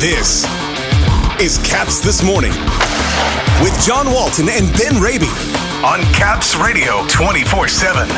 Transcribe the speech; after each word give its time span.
This 0.00 0.44
is 1.42 1.58
Caps 1.58 2.00
This 2.00 2.22
Morning 2.22 2.52
with 3.62 3.78
John 3.84 4.10
Walton 4.10 4.48
and 4.48 4.66
Ben 4.78 4.98
Raby 4.98 5.28
on 5.84 6.00
Caps 6.14 6.56
Radio 6.56 7.06
24 7.08 7.68
7. 7.68 8.08
The 8.08 8.14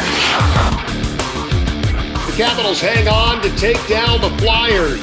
Capitals 2.36 2.80
hang 2.80 3.08
on 3.08 3.42
to 3.42 3.50
take 3.56 3.84
down 3.88 4.20
the 4.20 4.30
Flyers. 4.38 5.00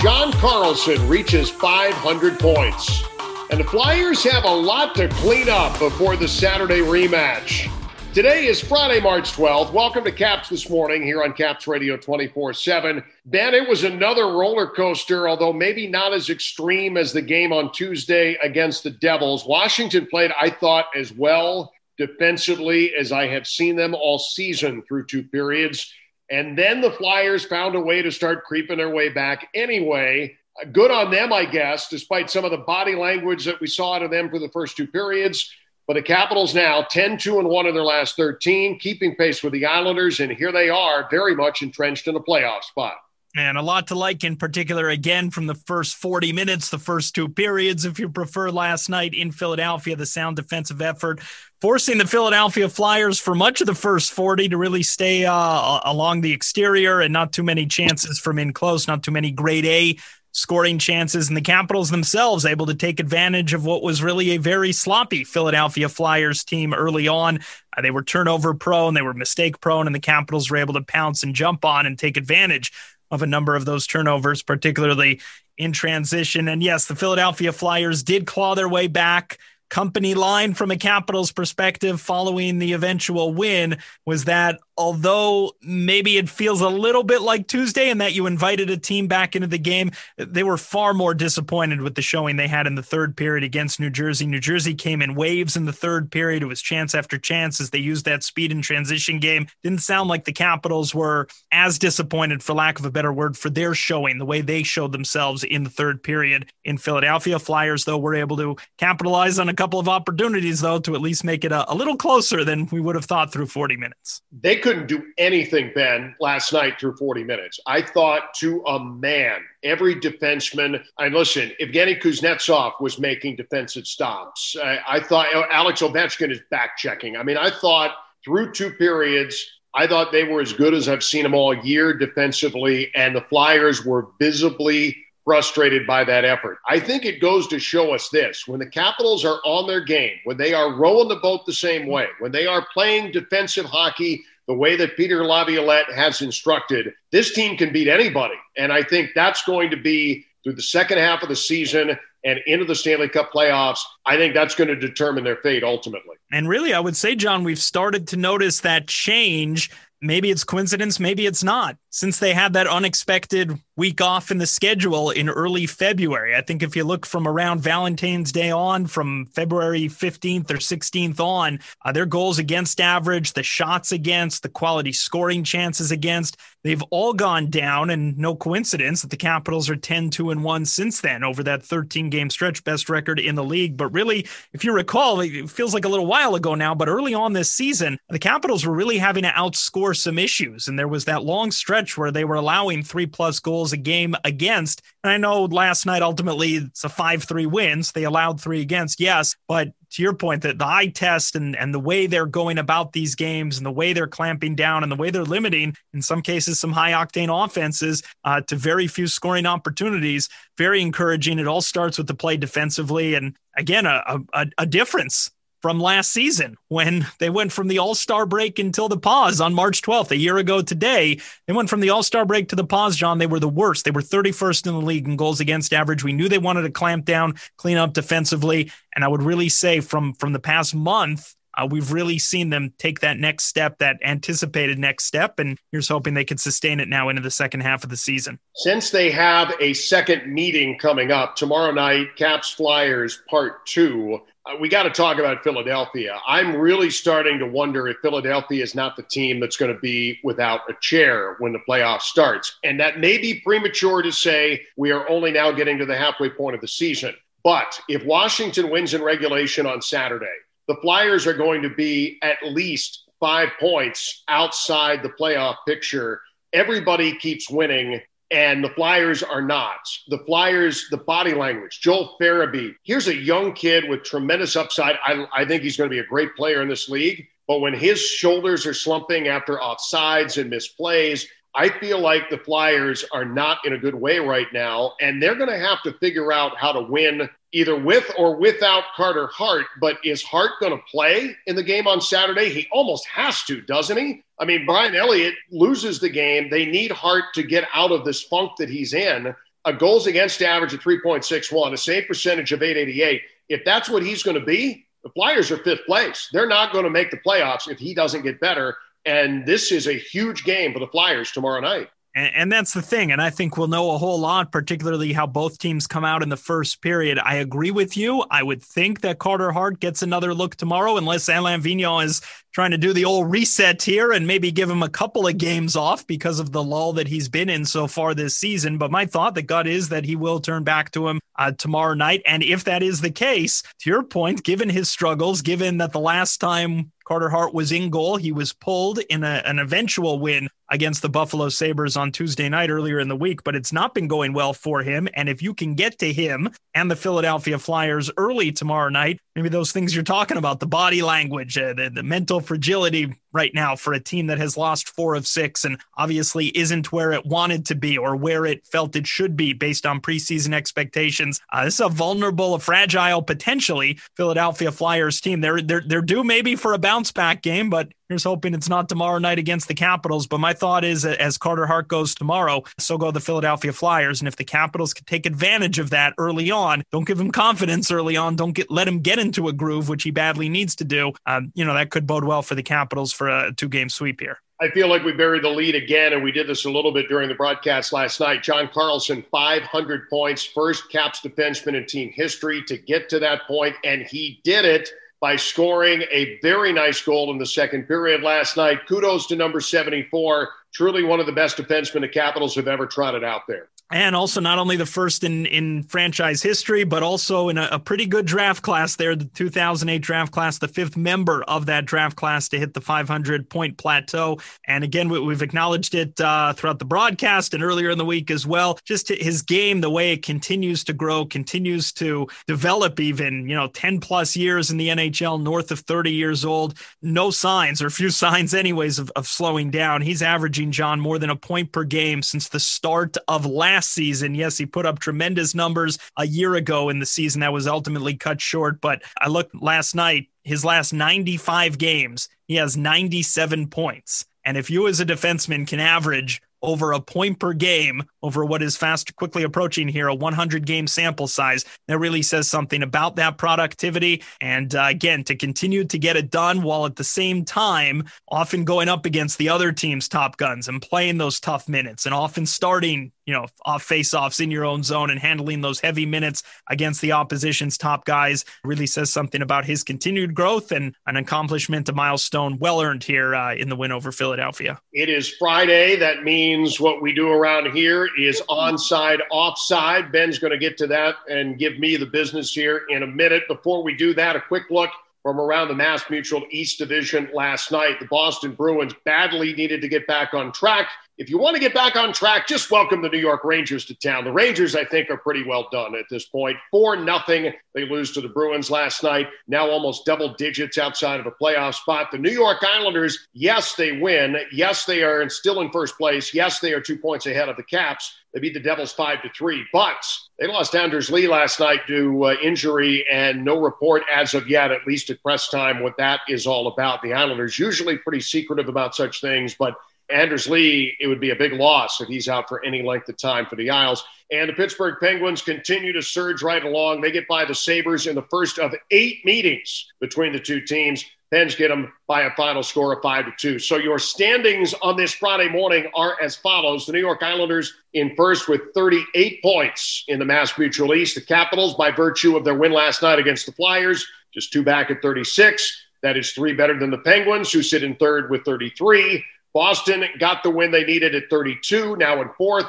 John 0.00 0.32
Carlson 0.32 1.06
reaches 1.06 1.50
500 1.50 2.38
points. 2.38 3.04
And 3.50 3.60
the 3.60 3.64
Flyers 3.64 4.24
have 4.24 4.44
a 4.44 4.54
lot 4.54 4.94
to 4.94 5.08
clean 5.08 5.50
up 5.50 5.78
before 5.78 6.16
the 6.16 6.28
Saturday 6.28 6.80
rematch. 6.80 7.70
Today 8.16 8.46
is 8.46 8.62
Friday, 8.62 8.98
March 8.98 9.32
12th. 9.32 9.74
Welcome 9.74 10.02
to 10.04 10.10
Caps 10.10 10.48
This 10.48 10.70
Morning 10.70 11.02
here 11.02 11.22
on 11.22 11.34
Caps 11.34 11.66
Radio 11.66 11.98
24 11.98 12.54
7. 12.54 13.04
Ben, 13.26 13.52
it 13.52 13.68
was 13.68 13.84
another 13.84 14.28
roller 14.28 14.68
coaster, 14.68 15.28
although 15.28 15.52
maybe 15.52 15.86
not 15.86 16.14
as 16.14 16.30
extreme 16.30 16.96
as 16.96 17.12
the 17.12 17.20
game 17.20 17.52
on 17.52 17.70
Tuesday 17.72 18.38
against 18.42 18.84
the 18.84 18.90
Devils. 18.90 19.44
Washington 19.44 20.06
played, 20.06 20.32
I 20.40 20.48
thought, 20.48 20.86
as 20.96 21.12
well 21.12 21.70
defensively 21.98 22.94
as 22.98 23.12
I 23.12 23.26
have 23.26 23.46
seen 23.46 23.76
them 23.76 23.94
all 23.94 24.18
season 24.18 24.82
through 24.88 25.08
two 25.08 25.24
periods. 25.24 25.92
And 26.30 26.56
then 26.56 26.80
the 26.80 26.92
Flyers 26.92 27.44
found 27.44 27.74
a 27.74 27.80
way 27.80 28.00
to 28.00 28.10
start 28.10 28.44
creeping 28.44 28.78
their 28.78 28.88
way 28.88 29.10
back 29.10 29.48
anyway. 29.54 30.38
Good 30.72 30.90
on 30.90 31.10
them, 31.10 31.34
I 31.34 31.44
guess, 31.44 31.90
despite 31.90 32.30
some 32.30 32.46
of 32.46 32.50
the 32.50 32.56
body 32.56 32.94
language 32.94 33.44
that 33.44 33.60
we 33.60 33.66
saw 33.66 33.96
out 33.96 34.02
of 34.02 34.10
them 34.10 34.30
for 34.30 34.38
the 34.38 34.48
first 34.48 34.74
two 34.74 34.86
periods. 34.86 35.52
But 35.86 35.94
the 35.94 36.02
Capitals 36.02 36.54
now 36.54 36.82
10 36.82 37.18
2 37.18 37.38
and 37.38 37.48
1 37.48 37.66
in 37.66 37.74
their 37.74 37.84
last 37.84 38.16
13, 38.16 38.78
keeping 38.78 39.14
pace 39.14 39.42
with 39.42 39.52
the 39.52 39.66
Islanders. 39.66 40.20
And 40.20 40.32
here 40.32 40.52
they 40.52 40.68
are, 40.68 41.08
very 41.10 41.34
much 41.34 41.62
entrenched 41.62 42.08
in 42.08 42.16
a 42.16 42.20
playoff 42.20 42.64
spot. 42.64 42.96
And 43.36 43.58
a 43.58 43.62
lot 43.62 43.88
to 43.88 43.94
like 43.94 44.24
in 44.24 44.36
particular, 44.36 44.88
again, 44.88 45.30
from 45.30 45.46
the 45.46 45.54
first 45.54 45.96
40 45.96 46.32
minutes, 46.32 46.70
the 46.70 46.78
first 46.78 47.14
two 47.14 47.28
periods, 47.28 47.84
if 47.84 47.98
you 47.98 48.08
prefer, 48.08 48.50
last 48.50 48.88
night 48.88 49.12
in 49.12 49.30
Philadelphia, 49.30 49.94
the 49.94 50.06
sound 50.06 50.36
defensive 50.36 50.80
effort, 50.80 51.20
forcing 51.60 51.98
the 51.98 52.06
Philadelphia 52.06 52.66
Flyers 52.70 53.20
for 53.20 53.34
much 53.34 53.60
of 53.60 53.66
the 53.66 53.74
first 53.74 54.12
40 54.12 54.48
to 54.48 54.56
really 54.56 54.82
stay 54.82 55.26
uh, 55.26 55.80
along 55.84 56.22
the 56.22 56.32
exterior 56.32 57.00
and 57.02 57.12
not 57.12 57.34
too 57.34 57.42
many 57.42 57.66
chances 57.66 58.18
from 58.18 58.38
in 58.38 58.54
close, 58.54 58.88
not 58.88 59.02
too 59.02 59.10
many 59.10 59.30
grade 59.30 59.66
A 59.66 59.98
scoring 60.36 60.78
chances, 60.78 61.28
and 61.28 61.36
the 61.36 61.40
Capitals 61.40 61.88
themselves 61.88 62.44
able 62.44 62.66
to 62.66 62.74
take 62.74 63.00
advantage 63.00 63.54
of 63.54 63.64
what 63.64 63.82
was 63.82 64.02
really 64.02 64.32
a 64.32 64.36
very 64.36 64.70
sloppy 64.70 65.24
Philadelphia 65.24 65.88
Flyers 65.88 66.44
team 66.44 66.74
early 66.74 67.08
on. 67.08 67.38
Uh, 67.74 67.80
they 67.80 67.90
were 67.90 68.02
turnover 68.02 68.52
prone, 68.52 68.92
they 68.92 69.00
were 69.00 69.14
mistake 69.14 69.58
prone, 69.62 69.86
and 69.86 69.94
the 69.94 70.00
Capitals 70.00 70.50
were 70.50 70.58
able 70.58 70.74
to 70.74 70.82
pounce 70.82 71.22
and 71.22 71.34
jump 71.34 71.64
on 71.64 71.86
and 71.86 71.98
take 71.98 72.18
advantage 72.18 72.70
of 73.10 73.22
a 73.22 73.26
number 73.26 73.56
of 73.56 73.64
those 73.64 73.86
turnovers, 73.86 74.42
particularly 74.42 75.22
in 75.56 75.72
transition. 75.72 76.48
And 76.48 76.62
yes, 76.62 76.84
the 76.84 76.96
Philadelphia 76.96 77.50
Flyers 77.50 78.02
did 78.02 78.26
claw 78.26 78.54
their 78.54 78.68
way 78.68 78.88
back 78.88 79.38
company 79.68 80.14
line 80.14 80.54
from 80.54 80.70
a 80.70 80.76
Capitals 80.76 81.32
perspective 81.32 82.00
following 82.00 82.58
the 82.58 82.72
eventual 82.72 83.34
win 83.34 83.78
was 84.04 84.24
that 84.24 84.58
although 84.78 85.52
maybe 85.62 86.18
it 86.18 86.28
feels 86.28 86.60
a 86.60 86.68
little 86.68 87.02
bit 87.02 87.22
like 87.22 87.48
Tuesday 87.48 87.88
and 87.90 88.00
that 88.00 88.12
you 88.12 88.26
invited 88.26 88.68
a 88.70 88.76
team 88.76 89.08
back 89.08 89.34
into 89.34 89.48
the 89.48 89.58
game, 89.58 89.90
they 90.18 90.42
were 90.42 90.58
far 90.58 90.92
more 90.92 91.14
disappointed 91.14 91.80
with 91.80 91.94
the 91.94 92.02
showing 92.02 92.36
they 92.36 92.46
had 92.46 92.66
in 92.66 92.74
the 92.74 92.82
third 92.82 93.16
period 93.16 93.42
against 93.42 93.80
New 93.80 93.90
Jersey. 93.90 94.26
New 94.26 94.40
Jersey 94.40 94.74
came 94.74 95.00
in 95.00 95.14
waves 95.14 95.56
in 95.56 95.64
the 95.64 95.72
third 95.72 96.10
period. 96.10 96.42
It 96.42 96.46
was 96.46 96.60
chance 96.60 96.94
after 96.94 97.18
chance 97.18 97.60
as 97.60 97.70
they 97.70 97.78
used 97.78 98.04
that 98.04 98.22
speed 98.22 98.52
and 98.52 98.62
transition 98.62 99.18
game. 99.18 99.46
Didn't 99.62 99.80
sound 99.80 100.08
like 100.08 100.24
the 100.24 100.32
Capitals 100.32 100.94
were 100.94 101.26
as 101.50 101.78
disappointed, 101.78 102.42
for 102.42 102.52
lack 102.52 102.78
of 102.78 102.84
a 102.84 102.90
better 102.90 103.12
word, 103.12 103.36
for 103.36 103.50
their 103.50 103.74
showing, 103.74 104.18
the 104.18 104.26
way 104.26 104.42
they 104.42 104.62
showed 104.62 104.92
themselves 104.92 105.42
in 105.42 105.64
the 105.64 105.70
third 105.70 106.02
period 106.02 106.50
in 106.64 106.76
Philadelphia. 106.76 107.38
Flyers, 107.38 107.84
though, 107.84 107.98
were 107.98 108.14
able 108.14 108.36
to 108.36 108.56
capitalize 108.78 109.38
on 109.38 109.48
a 109.48 109.54
couple 109.56 109.80
of 109.80 109.88
opportunities, 109.88 110.60
though, 110.60 110.78
to 110.80 110.94
at 110.94 111.00
least 111.00 111.24
make 111.24 111.44
it 111.44 111.52
a, 111.52 111.70
a 111.70 111.74
little 111.74 111.96
closer 111.96 112.44
than 112.44 112.68
we 112.70 112.80
would 112.80 112.94
have 112.94 113.06
thought 113.06 113.32
through 113.32 113.46
40 113.46 113.76
minutes. 113.76 114.22
They 114.30 114.56
couldn't 114.56 114.86
do 114.86 115.02
anything, 115.18 115.72
Ben, 115.74 116.14
last 116.20 116.52
night 116.52 116.78
through 116.78 116.96
40 116.96 117.24
minutes. 117.24 117.58
I 117.66 117.82
thought 117.82 118.34
to 118.36 118.62
a 118.66 118.78
man, 118.78 119.40
every 119.62 119.96
defenseman, 119.96 120.82
and 120.98 121.14
listen, 121.14 121.52
Evgeny 121.60 122.00
Kuznetsov 122.00 122.80
was 122.80 122.98
making 122.98 123.36
defensive 123.36 123.86
stops. 123.86 124.56
I, 124.62 124.78
I 124.86 125.00
thought 125.00 125.26
Alex 125.50 125.82
Ovechkin 125.82 126.30
is 126.30 126.40
back 126.50 126.76
checking. 126.76 127.16
I 127.16 127.22
mean, 127.22 127.36
I 127.36 127.50
thought 127.50 127.92
through 128.24 128.52
two 128.52 128.70
periods, 128.72 129.44
I 129.74 129.86
thought 129.86 130.10
they 130.10 130.24
were 130.24 130.40
as 130.40 130.52
good 130.52 130.74
as 130.74 130.88
I've 130.88 131.04
seen 131.04 131.22
them 131.22 131.34
all 131.34 131.54
year 131.54 131.92
defensively, 131.92 132.90
and 132.94 133.14
the 133.14 133.20
Flyers 133.22 133.84
were 133.84 134.08
visibly 134.18 134.96
frustrated 135.26 135.88
by 135.88 136.04
that 136.04 136.24
effort. 136.24 136.58
I 136.68 136.78
think 136.78 137.04
it 137.04 137.20
goes 137.20 137.48
to 137.48 137.58
show 137.58 137.92
us 137.92 138.08
this 138.08 138.46
when 138.46 138.60
the 138.60 138.66
Capitals 138.66 139.24
are 139.24 139.40
on 139.44 139.66
their 139.66 139.84
game, 139.84 140.16
when 140.22 140.36
they 140.36 140.54
are 140.54 140.72
rowing 140.72 141.08
the 141.08 141.16
boat 141.16 141.44
the 141.44 141.52
same 141.52 141.88
way, 141.88 142.06
when 142.20 142.30
they 142.30 142.46
are 142.46 142.66
playing 142.72 143.10
defensive 143.10 143.66
hockey 143.66 144.22
the 144.46 144.54
way 144.54 144.76
that 144.76 144.96
Peter 144.96 145.24
Laviolette 145.24 145.92
has 145.92 146.22
instructed, 146.22 146.94
this 147.10 147.34
team 147.34 147.56
can 147.56 147.72
beat 147.72 147.88
anybody. 147.88 148.36
And 148.56 148.72
I 148.72 148.84
think 148.84 149.10
that's 149.16 149.42
going 149.42 149.70
to 149.72 149.76
be 149.76 150.24
through 150.44 150.54
the 150.54 150.62
second 150.62 150.98
half 150.98 151.24
of 151.24 151.28
the 151.28 151.34
season 151.34 151.98
and 152.24 152.38
into 152.46 152.64
the 152.64 152.76
Stanley 152.76 153.08
Cup 153.08 153.32
playoffs. 153.32 153.80
I 154.06 154.16
think 154.16 154.32
that's 154.32 154.54
going 154.54 154.68
to 154.68 154.76
determine 154.76 155.24
their 155.24 155.38
fate 155.38 155.64
ultimately. 155.64 156.14
And 156.30 156.48
really, 156.48 156.72
I 156.72 156.78
would 156.78 156.96
say, 156.96 157.16
John, 157.16 157.42
we've 157.42 157.58
started 157.58 158.06
to 158.08 158.16
notice 158.16 158.60
that 158.60 158.86
change. 158.86 159.72
Maybe 160.00 160.30
it's 160.30 160.44
coincidence, 160.44 161.00
maybe 161.00 161.26
it's 161.26 161.42
not. 161.42 161.76
Since 161.90 162.20
they 162.20 162.32
had 162.32 162.52
that 162.52 162.68
unexpected 162.68 163.60
week 163.76 164.00
off 164.00 164.30
in 164.30 164.38
the 164.38 164.46
schedule 164.46 165.10
in 165.10 165.28
early 165.28 165.66
February. 165.66 166.34
I 166.34 166.40
think 166.40 166.62
if 166.62 166.74
you 166.74 166.84
look 166.84 167.04
from 167.04 167.28
around 167.28 167.60
Valentine's 167.60 168.32
Day 168.32 168.50
on, 168.50 168.86
from 168.86 169.26
February 169.26 169.88
15th 169.88 170.50
or 170.50 170.56
16th 170.56 171.20
on, 171.20 171.60
uh, 171.84 171.92
their 171.92 172.06
goals 172.06 172.38
against 172.38 172.80
average, 172.80 173.34
the 173.34 173.42
shots 173.42 173.92
against, 173.92 174.42
the 174.42 174.48
quality 174.48 174.92
scoring 174.92 175.44
chances 175.44 175.90
against, 175.90 176.38
they've 176.64 176.82
all 176.84 177.12
gone 177.12 177.50
down. 177.50 177.90
And 177.90 178.16
no 178.16 178.34
coincidence 178.34 179.02
that 179.02 179.10
the 179.10 179.16
Capitals 179.16 179.68
are 179.68 179.76
10 179.76 180.10
2 180.10 180.30
and 180.30 180.42
1 180.42 180.64
since 180.64 181.00
then 181.02 181.22
over 181.22 181.42
that 181.42 181.62
13 181.62 182.08
game 182.08 182.30
stretch, 182.30 182.64
best 182.64 182.88
record 182.88 183.20
in 183.20 183.34
the 183.34 183.44
league. 183.44 183.76
But 183.76 183.92
really, 183.92 184.26
if 184.52 184.64
you 184.64 184.72
recall, 184.72 185.20
it 185.20 185.50
feels 185.50 185.74
like 185.74 185.84
a 185.84 185.88
little 185.88 186.06
while 186.06 186.34
ago 186.34 186.54
now, 186.54 186.74
but 186.74 186.88
early 186.88 187.12
on 187.12 187.34
this 187.34 187.50
season, 187.50 187.98
the 188.08 188.18
Capitals 188.18 188.64
were 188.64 188.74
really 188.74 188.98
having 188.98 189.24
to 189.24 189.30
outscore 189.30 189.96
some 189.96 190.18
issues. 190.18 190.68
And 190.68 190.78
there 190.78 190.88
was 190.88 191.04
that 191.04 191.24
long 191.24 191.50
stretch 191.50 191.98
where 191.98 192.10
they 192.10 192.24
were 192.24 192.36
allowing 192.36 192.82
three 192.82 193.06
plus 193.06 193.38
goals 193.38 193.65
goals 193.66 193.72
a 193.72 193.76
game 193.76 194.14
against. 194.24 194.82
And 195.02 195.12
I 195.12 195.16
know 195.16 195.44
last 195.44 195.86
night 195.86 196.02
ultimately 196.02 196.56
it's 196.56 196.84
a 196.84 196.88
5 196.88 197.24
3 197.24 197.46
wins. 197.46 197.92
They 197.92 198.04
allowed 198.04 198.40
three 198.40 198.60
against, 198.60 199.00
yes. 199.00 199.36
But 199.48 199.72
to 199.92 200.02
your 200.02 200.14
point, 200.14 200.42
that 200.42 200.58
the 200.58 200.66
eye 200.66 200.88
test 200.88 201.36
and, 201.36 201.56
and 201.56 201.72
the 201.72 201.80
way 201.80 202.06
they're 202.06 202.26
going 202.26 202.58
about 202.58 202.92
these 202.92 203.14
games 203.14 203.56
and 203.56 203.64
the 203.64 203.72
way 203.72 203.92
they're 203.92 204.08
clamping 204.08 204.54
down 204.56 204.82
and 204.82 204.90
the 204.90 204.96
way 204.96 205.10
they're 205.10 205.24
limiting, 205.24 205.74
in 205.94 206.02
some 206.02 206.22
cases, 206.22 206.60
some 206.60 206.72
high 206.72 206.92
octane 206.92 207.30
offenses 207.30 208.02
uh, 208.24 208.40
to 208.42 208.56
very 208.56 208.86
few 208.86 209.06
scoring 209.06 209.46
opportunities, 209.46 210.28
very 210.58 210.80
encouraging. 210.82 211.38
It 211.38 211.46
all 211.46 211.62
starts 211.62 211.98
with 211.98 212.08
the 212.08 212.14
play 212.14 212.36
defensively. 212.36 213.14
And 213.14 213.36
again, 213.56 213.86
a, 213.86 214.20
a, 214.32 214.46
a 214.58 214.66
difference 214.66 215.30
from 215.66 215.80
last 215.80 216.12
season 216.12 216.56
when 216.68 217.04
they 217.18 217.28
went 217.28 217.50
from 217.50 217.66
the 217.66 217.80
All 217.80 217.96
Star 217.96 218.24
break 218.24 218.60
until 218.60 218.88
the 218.88 218.96
pause 218.96 219.40
on 219.40 219.52
March 219.52 219.82
12th, 219.82 220.12
a 220.12 220.16
year 220.16 220.36
ago 220.36 220.62
today. 220.62 221.18
They 221.48 221.52
went 221.52 221.68
from 221.68 221.80
the 221.80 221.90
All 221.90 222.04
Star 222.04 222.24
break 222.24 222.50
to 222.50 222.54
the 222.54 222.62
pause, 222.62 222.94
John. 222.94 223.18
They 223.18 223.26
were 223.26 223.40
the 223.40 223.48
worst. 223.48 223.84
They 223.84 223.90
were 223.90 224.00
31st 224.00 224.68
in 224.68 224.74
the 224.74 224.80
league 224.80 225.08
in 225.08 225.16
goals 225.16 225.40
against 225.40 225.72
average. 225.72 226.04
We 226.04 226.12
knew 226.12 226.28
they 226.28 226.38
wanted 226.38 226.62
to 226.62 226.70
clamp 226.70 227.04
down, 227.04 227.34
clean 227.56 227.78
up 227.78 227.94
defensively. 227.94 228.70
And 228.94 229.04
I 229.04 229.08
would 229.08 229.24
really 229.24 229.48
say 229.48 229.80
from, 229.80 230.14
from 230.14 230.32
the 230.32 230.38
past 230.38 230.72
month, 230.72 231.34
uh, 231.56 231.66
we've 231.68 231.90
really 231.90 232.18
seen 232.18 232.50
them 232.50 232.72
take 232.78 233.00
that 233.00 233.18
next 233.18 233.44
step, 233.44 233.78
that 233.78 233.96
anticipated 234.04 234.78
next 234.78 235.04
step, 235.04 235.38
and 235.38 235.58
here's 235.72 235.88
hoping 235.88 236.14
they 236.14 236.24
can 236.24 236.38
sustain 236.38 236.80
it 236.80 236.88
now 236.88 237.08
into 237.08 237.22
the 237.22 237.30
second 237.30 237.60
half 237.60 237.82
of 237.82 237.90
the 237.90 237.96
season. 237.96 238.38
Since 238.54 238.90
they 238.90 239.10
have 239.10 239.52
a 239.60 239.72
second 239.72 240.32
meeting 240.32 240.78
coming 240.78 241.10
up 241.10 241.34
tomorrow 241.34 241.72
night, 241.72 242.14
Caps 242.16 242.52
Flyers 242.52 243.22
Part 243.28 243.66
Two, 243.66 244.20
Uh, 244.46 244.56
we 244.60 244.68
got 244.68 244.84
to 244.84 244.90
talk 244.90 245.18
about 245.18 245.42
Philadelphia. 245.42 246.18
I'm 246.26 246.54
really 246.54 246.90
starting 246.90 247.38
to 247.40 247.46
wonder 247.46 247.88
if 247.88 247.96
Philadelphia 247.98 248.62
is 248.62 248.74
not 248.74 248.96
the 248.96 249.02
team 249.02 249.40
that's 249.40 249.56
going 249.56 249.74
to 249.74 249.80
be 249.80 250.20
without 250.22 250.60
a 250.68 250.74
chair 250.80 251.36
when 251.38 251.52
the 251.52 251.58
playoff 251.68 252.00
starts, 252.00 252.56
and 252.62 252.78
that 252.78 253.00
may 253.00 253.18
be 253.18 253.40
premature 253.40 254.02
to 254.02 254.12
say. 254.12 254.62
We 254.76 254.92
are 254.92 255.08
only 255.08 255.32
now 255.32 255.50
getting 255.50 255.78
to 255.78 255.86
the 255.86 255.96
halfway 255.96 256.30
point 256.30 256.54
of 256.54 256.60
the 256.60 256.68
season. 256.68 257.14
But 257.42 257.80
if 257.88 258.04
Washington 258.04 258.70
wins 258.70 258.94
in 258.94 259.02
regulation 259.02 259.66
on 259.66 259.82
Saturday, 259.82 260.26
the 260.68 260.76
Flyers 260.76 261.26
are 261.26 261.34
going 261.34 261.62
to 261.62 261.70
be 261.70 262.18
at 262.22 262.38
least 262.44 263.04
five 263.18 263.48
points 263.58 264.22
outside 264.28 265.02
the 265.02 265.08
playoff 265.08 265.56
picture. 265.66 266.20
Everybody 266.52 267.16
keeps 267.16 267.50
winning, 267.50 268.00
and 268.30 268.64
the 268.64 268.70
Flyers 268.70 269.22
are 269.22 269.42
not. 269.42 269.80
The 270.08 270.18
Flyers, 270.26 270.88
the 270.90 270.96
body 270.96 271.34
language, 271.34 271.80
Joel 271.80 272.16
Farabee, 272.20 272.74
here's 272.82 273.08
a 273.08 273.14
young 273.14 273.52
kid 273.52 273.88
with 273.88 274.02
tremendous 274.02 274.56
upside. 274.56 274.96
I, 275.04 275.26
I 275.34 275.44
think 275.44 275.62
he's 275.62 275.76
going 275.76 275.90
to 275.90 275.94
be 275.94 276.00
a 276.00 276.06
great 276.06 276.34
player 276.34 276.62
in 276.62 276.68
this 276.68 276.88
league. 276.88 277.26
But 277.46 277.60
when 277.60 277.74
his 277.74 278.00
shoulders 278.00 278.66
are 278.66 278.74
slumping 278.74 279.28
after 279.28 279.58
offsides 279.58 280.40
and 280.40 280.52
misplays, 280.52 281.26
I 281.54 281.68
feel 281.68 282.00
like 282.00 282.28
the 282.28 282.38
Flyers 282.38 283.04
are 283.12 283.24
not 283.24 283.64
in 283.64 283.72
a 283.72 283.78
good 283.78 283.94
way 283.94 284.18
right 284.18 284.48
now, 284.52 284.92
and 285.00 285.22
they're 285.22 285.36
going 285.36 285.48
to 285.48 285.58
have 285.58 285.82
to 285.84 285.92
figure 285.94 286.32
out 286.32 286.58
how 286.58 286.72
to 286.72 286.82
win 286.82 287.28
either 287.52 287.78
with 287.78 288.10
or 288.18 288.36
without 288.36 288.84
Carter 288.94 289.28
Hart. 289.28 289.66
But 289.80 289.98
is 290.04 290.22
Hart 290.22 290.52
going 290.60 290.72
to 290.76 290.82
play 290.90 291.34
in 291.46 291.56
the 291.56 291.62
game 291.62 291.86
on 291.86 292.00
Saturday? 292.00 292.50
He 292.50 292.66
almost 292.70 293.06
has 293.06 293.42
to, 293.44 293.60
doesn't 293.62 293.96
he? 293.96 294.22
I 294.38 294.44
mean, 294.44 294.66
Brian 294.66 294.94
Elliott 294.94 295.34
loses 295.50 295.98
the 295.98 296.08
game. 296.08 296.50
They 296.50 296.66
need 296.66 296.90
Hart 296.90 297.24
to 297.34 297.42
get 297.42 297.68
out 297.72 297.92
of 297.92 298.04
this 298.04 298.22
funk 298.22 298.52
that 298.58 298.68
he's 298.68 298.92
in. 298.92 299.34
A 299.64 299.72
goals 299.72 300.06
against 300.06 300.42
average 300.42 300.74
of 300.74 300.80
3.61, 300.80 301.72
a 301.72 301.76
save 301.76 302.06
percentage 302.06 302.52
of 302.52 302.62
888. 302.62 303.22
If 303.48 303.64
that's 303.64 303.88
what 303.88 304.02
he's 304.02 304.22
going 304.22 304.38
to 304.38 304.44
be, 304.44 304.86
the 305.02 305.10
Flyers 305.10 305.50
are 305.50 305.58
fifth 305.58 305.86
place. 305.86 306.28
They're 306.32 306.48
not 306.48 306.72
going 306.72 306.84
to 306.84 306.90
make 306.90 307.10
the 307.10 307.18
playoffs 307.18 307.68
if 307.68 307.78
he 307.78 307.94
doesn't 307.94 308.22
get 308.22 308.40
better. 308.40 308.76
And 309.04 309.46
this 309.46 309.70
is 309.70 309.86
a 309.86 309.92
huge 309.92 310.44
game 310.44 310.72
for 310.72 310.80
the 310.80 310.88
Flyers 310.88 311.30
tomorrow 311.30 311.60
night. 311.60 311.88
And, 312.16 312.34
and, 312.34 312.52
that's 312.52 312.72
the 312.72 312.80
thing. 312.80 313.12
And 313.12 313.20
I 313.20 313.28
think 313.28 313.58
we'll 313.58 313.68
know 313.68 313.90
a 313.90 313.98
whole 313.98 314.18
lot, 314.18 314.50
particularly 314.50 315.12
how 315.12 315.26
both 315.26 315.58
teams 315.58 315.86
come 315.86 316.04
out 316.04 316.22
in 316.22 316.30
the 316.30 316.36
first 316.36 316.80
period. 316.80 317.18
I 317.18 317.36
agree 317.36 317.70
with 317.70 317.94
you. 317.94 318.24
I 318.30 318.42
would 318.42 318.62
think 318.62 319.02
that 319.02 319.18
Carter 319.18 319.52
Hart 319.52 319.80
gets 319.80 320.00
another 320.00 320.32
look 320.32 320.56
tomorrow, 320.56 320.96
unless 320.96 321.28
Alain 321.28 321.60
Vigneault 321.60 322.06
is 322.06 322.22
trying 322.54 322.70
to 322.70 322.78
do 322.78 322.94
the 322.94 323.04
old 323.04 323.30
reset 323.30 323.82
here 323.82 324.12
and 324.12 324.26
maybe 324.26 324.50
give 324.50 324.70
him 324.70 324.82
a 324.82 324.88
couple 324.88 325.26
of 325.26 325.36
games 325.36 325.76
off 325.76 326.06
because 326.06 326.40
of 326.40 326.52
the 326.52 326.64
lull 326.64 326.94
that 326.94 327.06
he's 327.06 327.28
been 327.28 327.50
in 327.50 327.66
so 327.66 327.86
far 327.86 328.14
this 328.14 328.34
season. 328.34 328.78
But 328.78 328.90
my 328.90 329.04
thought, 329.04 329.34
the 329.34 329.42
gut 329.42 329.66
is 329.66 329.90
that 329.90 330.06
he 330.06 330.16
will 330.16 330.40
turn 330.40 330.64
back 330.64 330.92
to 330.92 331.08
him 331.08 331.20
uh, 331.38 331.52
tomorrow 331.52 331.92
night. 331.92 332.22
And 332.26 332.42
if 332.42 332.64
that 332.64 332.82
is 332.82 333.02
the 333.02 333.10
case, 333.10 333.62
to 333.80 333.90
your 333.90 334.02
point, 334.02 334.42
given 334.42 334.70
his 334.70 334.88
struggles, 334.88 335.42
given 335.42 335.76
that 335.78 335.92
the 335.92 336.00
last 336.00 336.40
time 336.40 336.92
Carter 337.06 337.28
Hart 337.28 337.54
was 337.54 337.72
in 337.72 337.88
goal. 337.88 338.16
He 338.16 338.32
was 338.32 338.52
pulled 338.52 338.98
in 338.98 339.22
a, 339.22 339.40
an 339.46 339.58
eventual 339.58 340.18
win 340.18 340.48
against 340.70 341.02
the 341.02 341.08
Buffalo 341.08 341.48
Sabres 341.48 341.96
on 341.96 342.12
Tuesday 342.12 342.48
night 342.48 342.70
earlier 342.70 342.98
in 342.98 343.08
the 343.08 343.16
week, 343.16 343.44
but 343.44 343.54
it's 343.54 343.72
not 343.72 343.94
been 343.94 344.08
going 344.08 344.32
well 344.32 344.52
for 344.52 344.82
him. 344.82 345.08
And 345.14 345.28
if 345.28 345.42
you 345.42 345.54
can 345.54 345.74
get 345.74 345.98
to 346.00 346.12
him 346.12 346.50
and 346.74 346.90
the 346.90 346.96
Philadelphia 346.96 347.58
Flyers 347.58 348.10
early 348.16 348.52
tomorrow 348.52 348.88
night, 348.88 349.20
maybe 349.34 349.48
those 349.48 349.72
things 349.72 349.94
you're 349.94 350.04
talking 350.04 350.36
about, 350.36 350.60
the 350.60 350.66
body 350.66 351.02
language, 351.02 351.56
uh, 351.56 351.74
the, 351.74 351.90
the 351.90 352.02
mental 352.02 352.40
fragility 352.40 353.14
right 353.32 353.54
now 353.54 353.76
for 353.76 353.92
a 353.92 354.00
team 354.00 354.28
that 354.28 354.38
has 354.38 354.56
lost 354.56 354.88
four 354.88 355.14
of 355.14 355.26
six 355.26 355.64
and 355.64 355.78
obviously 355.98 356.46
isn't 356.56 356.90
where 356.90 357.12
it 357.12 357.26
wanted 357.26 357.66
to 357.66 357.74
be 357.74 357.98
or 357.98 358.16
where 358.16 358.46
it 358.46 358.66
felt 358.66 358.96
it 358.96 359.06
should 359.06 359.36
be 359.36 359.52
based 359.52 359.84
on 359.84 360.00
preseason 360.00 360.54
expectations. 360.54 361.40
Uh, 361.52 361.64
this 361.64 361.74
is 361.74 361.80
a 361.80 361.88
vulnerable, 361.88 362.54
a 362.54 362.58
fragile, 362.58 363.22
potentially 363.22 363.98
Philadelphia 364.16 364.72
Flyers 364.72 365.20
team. 365.20 365.42
They're, 365.42 365.60
they're, 365.60 365.82
they're 365.86 366.02
due 366.02 366.24
maybe 366.24 366.56
for 366.56 366.72
a 366.72 366.78
bounce 366.78 367.12
back 367.12 367.42
game, 367.42 367.68
but 367.68 367.92
Here's 368.08 368.22
hoping 368.22 368.54
it's 368.54 368.68
not 368.68 368.88
tomorrow 368.88 369.18
night 369.18 369.38
against 369.38 369.66
the 369.66 369.74
Capitals. 369.74 370.28
But 370.28 370.38
my 370.38 370.52
thought 370.52 370.84
is, 370.84 371.04
as 371.04 371.36
Carter 371.36 371.66
Hart 371.66 371.88
goes 371.88 372.14
tomorrow, 372.14 372.62
so 372.78 372.96
go 372.96 373.10
the 373.10 373.20
Philadelphia 373.20 373.72
Flyers. 373.72 374.20
And 374.20 374.28
if 374.28 374.36
the 374.36 374.44
Capitals 374.44 374.94
can 374.94 375.04
take 375.06 375.26
advantage 375.26 375.80
of 375.80 375.90
that 375.90 376.14
early 376.16 376.50
on, 376.50 376.84
don't 376.92 377.06
give 377.06 377.18
him 377.18 377.32
confidence 377.32 377.90
early 377.90 378.16
on. 378.16 378.36
Don't 378.36 378.52
get 378.52 378.70
let 378.70 378.86
him 378.86 379.00
get 379.00 379.18
into 379.18 379.48
a 379.48 379.52
groove, 379.52 379.88
which 379.88 380.04
he 380.04 380.12
badly 380.12 380.48
needs 380.48 380.76
to 380.76 380.84
do. 380.84 381.12
Um, 381.26 381.50
you 381.54 381.64
know 381.64 381.74
that 381.74 381.90
could 381.90 382.06
bode 382.06 382.24
well 382.24 382.42
for 382.42 382.54
the 382.54 382.62
Capitals 382.62 383.12
for 383.12 383.28
a 383.28 383.52
two 383.52 383.68
game 383.68 383.88
sweep 383.88 384.20
here. 384.20 384.38
I 384.60 384.70
feel 384.70 384.88
like 384.88 385.04
we 385.04 385.12
buried 385.12 385.42
the 385.42 385.50
lead 385.50 385.74
again, 385.74 386.14
and 386.14 386.22
we 386.22 386.32
did 386.32 386.46
this 386.46 386.64
a 386.64 386.70
little 386.70 386.92
bit 386.92 387.08
during 387.08 387.28
the 387.28 387.34
broadcast 387.34 387.92
last 387.92 388.20
night. 388.20 388.42
John 388.42 388.70
Carlson, 388.72 389.22
500 389.30 390.08
points, 390.08 390.44
first 390.44 390.90
Caps 390.90 391.20
defenseman 391.20 391.74
in 391.74 391.84
team 391.84 392.10
history 392.14 392.62
to 392.62 392.78
get 392.78 393.10
to 393.10 393.18
that 393.18 393.42
point, 393.46 393.74
and 393.84 394.02
he 394.02 394.40
did 394.44 394.64
it 394.64 394.88
by 395.26 395.34
scoring 395.34 396.04
a 396.12 396.38
very 396.40 396.72
nice 396.72 397.00
goal 397.00 397.32
in 397.32 397.38
the 397.38 397.44
second 397.44 397.88
period 397.88 398.22
last 398.22 398.56
night. 398.56 398.86
Kudos 398.86 399.26
to 399.26 399.34
number 399.34 399.60
74. 399.60 400.50
Truly 400.72 401.02
one 401.02 401.18
of 401.18 401.26
the 401.26 401.32
best 401.32 401.56
defensemen 401.56 402.02
the 402.02 402.08
Capitals 402.08 402.54
have 402.54 402.68
ever 402.68 402.86
trotted 402.86 403.24
out 403.24 403.42
there 403.48 403.66
and 403.92 404.16
also 404.16 404.40
not 404.40 404.58
only 404.58 404.76
the 404.76 404.86
first 404.86 405.22
in 405.22 405.46
in 405.46 405.84
franchise 405.84 406.42
history, 406.42 406.82
but 406.82 407.02
also 407.02 407.48
in 407.48 407.56
a, 407.56 407.68
a, 407.70 407.78
pretty 407.78 408.04
good 408.04 408.26
draft 408.26 408.62
class 408.62 408.96
there, 408.96 409.14
the 409.14 409.26
2008 409.26 410.02
draft 410.02 410.32
class, 410.32 410.58
the 410.58 410.66
fifth 410.66 410.96
member 410.96 411.44
of 411.44 411.66
that 411.66 411.84
draft 411.84 412.16
class 412.16 412.48
to 412.48 412.58
hit 412.58 412.74
the 412.74 412.80
500 412.80 413.48
point 413.48 413.78
plateau. 413.78 414.38
And 414.66 414.82
again, 414.82 415.08
we, 415.08 415.32
have 415.32 415.42
acknowledged 415.42 415.94
it 415.94 416.20
uh, 416.20 416.52
throughout 416.54 416.80
the 416.80 416.84
broadcast 416.84 417.54
and 417.54 417.62
earlier 417.62 417.90
in 417.90 417.98
the 417.98 418.04
week 418.04 418.30
as 418.30 418.44
well. 418.44 418.78
Just 418.84 419.08
his 419.08 419.42
game, 419.42 419.80
the 419.80 419.90
way 419.90 420.12
it 420.12 420.24
continues 420.24 420.82
to 420.84 420.92
grow, 420.92 421.24
continues 421.24 421.92
to 421.92 422.26
develop. 422.48 422.98
Even 422.98 423.48
you 423.48 423.54
know, 423.54 423.68
10 423.68 424.00
plus 424.00 424.34
years 424.34 424.70
in 424.70 424.78
the 424.78 424.88
NHL, 424.88 425.40
north 425.40 425.70
of 425.70 425.80
30 425.80 426.10
years 426.10 426.44
old, 426.44 426.76
no 427.02 427.30
signs 427.30 427.80
or 427.80 427.90
few 427.90 428.10
signs, 428.10 428.52
anyways, 428.52 428.98
of, 428.98 429.12
of 429.14 429.28
slowing 429.28 429.70
down. 429.70 430.02
He's 430.02 430.22
averaging 430.22 430.72
John 430.72 430.98
more 430.98 431.20
than 431.20 431.30
a 431.30 431.36
point 431.36 431.70
per 431.70 431.84
game 431.84 432.22
since 432.22 432.48
the 432.48 432.58
start 432.58 433.16
of 433.28 433.46
last 433.46 433.75
last 433.76 433.92
season. 433.92 434.34
Yes, 434.34 434.56
he 434.56 434.64
put 434.64 434.86
up 434.86 434.98
tremendous 434.98 435.54
numbers 435.54 435.98
a 436.16 436.26
year 436.26 436.54
ago 436.54 436.88
in 436.88 436.98
the 436.98 437.04
season 437.04 437.42
that 437.42 437.52
was 437.52 437.66
ultimately 437.66 438.14
cut 438.14 438.40
short. 438.40 438.80
But 438.80 439.02
I 439.20 439.28
looked 439.28 439.54
last 439.54 439.94
night, 439.94 440.30
his 440.44 440.64
last 440.64 440.94
95 440.94 441.76
games, 441.76 442.30
he 442.48 442.54
has 442.54 442.74
97 442.74 443.68
points. 443.68 444.24
And 444.46 444.56
if 444.56 444.70
you 444.70 444.88
as 444.88 445.00
a 445.00 445.04
defenseman 445.04 445.68
can 445.68 445.78
average 445.78 446.40
over 446.62 446.92
a 446.92 447.00
point 447.00 447.38
per 447.38 447.52
game 447.52 448.02
over 448.22 448.42
what 448.42 448.62
is 448.62 448.78
fast 448.78 449.14
quickly 449.16 449.42
approaching 449.42 449.88
here 449.88 450.08
a 450.08 450.14
100 450.14 450.64
game 450.64 450.86
sample 450.86 451.26
size 451.26 451.66
that 451.86 451.98
really 451.98 452.22
says 452.22 452.48
something 452.48 452.82
about 452.82 453.16
that 453.16 453.36
productivity 453.36 454.22
and 454.40 454.74
uh, 454.74 454.86
again 454.88 455.22
to 455.22 455.36
continue 455.36 455.84
to 455.84 455.98
get 455.98 456.16
it 456.16 456.30
done 456.30 456.62
while 456.62 456.86
at 456.86 456.96
the 456.96 457.04
same 457.04 457.44
time 457.44 458.02
often 458.28 458.64
going 458.64 458.88
up 458.88 459.04
against 459.04 459.36
the 459.36 459.50
other 459.50 459.70
team's 459.70 460.08
top 460.08 460.38
guns 460.38 460.66
and 460.66 460.80
playing 460.80 461.18
those 461.18 461.38
tough 461.38 461.68
minutes 461.68 462.06
and 462.06 462.14
often 462.14 462.46
starting 462.46 463.12
you 463.26 463.34
know, 463.34 463.46
off 463.64 463.82
face-offs 463.82 464.40
in 464.40 464.50
your 464.50 464.64
own 464.64 464.82
zone 464.82 465.10
and 465.10 465.20
handling 465.20 465.60
those 465.60 465.80
heavy 465.80 466.06
minutes 466.06 466.42
against 466.68 467.00
the 467.00 467.12
opposition's 467.12 467.76
top 467.76 468.04
guys 468.04 468.44
really 468.64 468.86
says 468.86 469.12
something 469.12 469.42
about 469.42 469.64
his 469.64 469.82
continued 469.82 470.34
growth 470.34 470.72
and 470.72 470.94
an 471.06 471.16
accomplishment, 471.16 471.88
a 471.88 471.92
milestone 471.92 472.58
well 472.58 472.80
earned 472.80 473.02
here 473.02 473.34
uh, 473.34 473.54
in 473.54 473.68
the 473.68 473.76
win 473.76 473.92
over 473.92 474.12
Philadelphia. 474.12 474.80
It 474.92 475.08
is 475.08 475.28
Friday. 475.28 475.96
That 475.96 476.22
means 476.22 476.80
what 476.80 477.02
we 477.02 477.12
do 477.12 477.30
around 477.30 477.72
here 477.72 478.08
is 478.18 478.40
onside, 478.48 479.18
offside. 479.30 480.12
Ben's 480.12 480.38
going 480.38 480.52
to 480.52 480.58
get 480.58 480.78
to 480.78 480.86
that 480.86 481.16
and 481.28 481.58
give 481.58 481.78
me 481.78 481.96
the 481.96 482.06
business 482.06 482.52
here 482.52 482.82
in 482.88 483.02
a 483.02 483.06
minute. 483.06 483.42
Before 483.48 483.82
we 483.82 483.96
do 483.96 484.14
that, 484.14 484.36
a 484.36 484.40
quick 484.40 484.64
look 484.70 484.90
from 485.22 485.40
around 485.40 485.66
the 485.66 485.74
Mass 485.74 486.04
Mutual 486.08 486.44
East 486.50 486.78
Division 486.78 487.28
last 487.34 487.72
night. 487.72 487.98
The 487.98 488.06
Boston 488.06 488.52
Bruins 488.52 488.94
badly 489.04 489.54
needed 489.54 489.80
to 489.80 489.88
get 489.88 490.06
back 490.06 490.34
on 490.34 490.52
track 490.52 490.88
if 491.18 491.30
you 491.30 491.38
want 491.38 491.54
to 491.56 491.60
get 491.60 491.72
back 491.72 491.96
on 491.96 492.12
track, 492.12 492.46
just 492.46 492.70
welcome 492.70 493.00
the 493.00 493.08
New 493.08 493.18
York 493.18 493.42
Rangers 493.42 493.86
to 493.86 493.94
town. 493.94 494.24
The 494.24 494.32
Rangers, 494.32 494.76
I 494.76 494.84
think, 494.84 495.10
are 495.10 495.16
pretty 495.16 495.44
well 495.44 495.66
done 495.72 495.94
at 495.94 496.04
this 496.10 496.26
point. 496.26 496.58
Four 496.70 496.96
nothing. 496.96 497.52
They 497.74 497.88
lose 497.88 498.12
to 498.12 498.20
the 498.20 498.28
Bruins 498.28 498.70
last 498.70 499.02
night. 499.02 499.28
Now 499.48 499.70
almost 499.70 500.04
double 500.04 500.34
digits 500.34 500.76
outside 500.76 501.20
of 501.20 501.26
a 501.26 501.30
playoff 501.30 501.74
spot. 501.74 502.10
The 502.12 502.18
New 502.18 502.30
York 502.30 502.62
Islanders, 502.62 503.28
yes, 503.32 503.74
they 503.74 503.92
win. 503.92 504.36
Yes, 504.52 504.84
they 504.84 505.02
are 505.02 505.26
still 505.30 505.62
in 505.62 505.70
first 505.70 505.96
place. 505.96 506.34
Yes, 506.34 506.60
they 506.60 506.74
are 506.74 506.80
two 506.80 506.98
points 506.98 507.26
ahead 507.26 507.48
of 507.48 507.56
the 507.56 507.62
Caps. 507.62 508.14
They 508.34 508.40
beat 508.40 508.52
the 508.52 508.60
Devils 508.60 508.92
five 508.92 509.22
to 509.22 509.30
three, 509.30 509.64
but 509.72 510.06
they 510.38 510.46
lost 510.46 510.74
Anders 510.74 511.10
Lee 511.10 511.26
last 511.26 511.58
night 511.58 511.86
due 511.86 512.24
uh, 512.24 512.34
injury, 512.42 513.06
and 513.10 513.42
no 513.42 513.58
report 513.58 514.02
as 514.12 514.34
of 514.34 514.46
yet, 514.46 514.70
at 514.70 514.86
least 514.86 515.08
at 515.08 515.22
press 515.22 515.48
time, 515.48 515.82
what 515.82 515.96
that 515.96 516.20
is 516.28 516.46
all 516.46 516.66
about. 516.66 517.00
The 517.00 517.14
Islanders 517.14 517.58
usually 517.58 517.96
pretty 517.96 518.20
secretive 518.20 518.68
about 518.68 518.94
such 518.94 519.22
things, 519.22 519.54
but 519.58 519.76
Anders 520.10 520.48
Lee, 520.48 520.96
it 521.00 521.06
would 521.06 521.20
be 521.20 521.30
a 521.30 521.36
big 521.36 521.52
loss 521.52 522.00
if 522.00 522.08
he's 522.08 522.28
out 522.28 522.48
for 522.48 522.64
any 522.64 522.82
length 522.82 523.08
of 523.08 523.16
time 523.16 523.46
for 523.46 523.56
the 523.56 523.70
Isles. 523.70 524.04
And 524.30 524.48
the 524.48 524.54
Pittsburgh 524.54 524.96
Penguins 525.00 525.42
continue 525.42 525.92
to 525.92 526.02
surge 526.02 526.42
right 526.42 526.64
along. 526.64 527.00
They 527.00 527.10
get 527.10 527.28
by 527.28 527.44
the 527.44 527.54
Sabres 527.54 528.06
in 528.06 528.14
the 528.14 528.22
first 528.22 528.58
of 528.58 528.74
eight 528.90 529.24
meetings 529.24 529.86
between 530.00 530.32
the 530.32 530.40
two 530.40 530.60
teams. 530.60 531.04
Pens 531.32 531.56
get 531.56 531.68
them 531.68 531.92
by 532.06 532.22
a 532.22 532.34
final 532.36 532.62
score 532.62 532.92
of 532.92 533.02
five 533.02 533.24
to 533.24 533.32
two. 533.36 533.58
So 533.58 533.78
your 533.78 533.98
standings 533.98 534.74
on 534.74 534.96
this 534.96 535.12
Friday 535.12 535.48
morning 535.48 535.90
are 535.94 536.16
as 536.22 536.36
follows: 536.36 536.86
the 536.86 536.92
New 536.92 537.00
York 537.00 537.22
Islanders 537.22 537.74
in 537.94 538.14
first 538.14 538.48
with 538.48 538.60
38 538.74 539.42
points 539.42 540.04
in 540.06 540.20
the 540.20 540.24
Mass 540.24 540.56
Mutual 540.56 540.94
East. 540.94 541.16
The 541.16 541.20
Capitals, 541.20 541.74
by 541.74 541.90
virtue 541.90 542.36
of 542.36 542.44
their 542.44 542.54
win 542.54 542.72
last 542.72 543.02
night 543.02 543.18
against 543.18 543.46
the 543.46 543.52
Flyers, 543.52 544.06
just 544.32 544.52
two 544.52 544.62
back 544.62 544.90
at 544.90 545.02
36. 545.02 545.84
That 546.02 546.16
is 546.16 546.32
three 546.32 546.52
better 546.52 546.78
than 546.78 546.90
the 546.90 546.98
Penguins, 546.98 547.50
who 547.50 547.62
sit 547.62 547.82
in 547.82 547.96
third 547.96 548.30
with 548.30 548.44
33. 548.44 549.24
Boston 549.56 550.04
got 550.18 550.42
the 550.42 550.50
win 550.50 550.70
they 550.70 550.84
needed 550.84 551.14
at 551.14 551.30
32, 551.30 551.96
now 551.96 552.20
in 552.20 552.28
fourth. 552.36 552.66